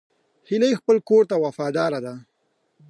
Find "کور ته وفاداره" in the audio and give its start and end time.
1.09-1.99